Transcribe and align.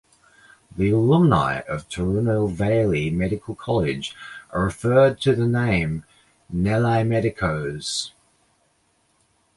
The 0.75 0.89
alumni 0.89 1.59
of 1.67 1.87
Tirunelveli 1.87 3.13
Medical 3.13 3.53
College 3.53 4.15
are 4.49 4.63
referred 4.63 5.21
to 5.21 5.33
by 5.33 5.35
the 5.35 5.45
name 5.47 6.05
"Nellaimedicos". 6.51 8.09